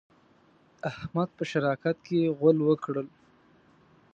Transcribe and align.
احمد 0.89 1.29
په 1.37 1.43
شراکت 1.51 1.97
کې 2.07 2.33
غول 2.37 2.57
وکړل. 2.63 3.07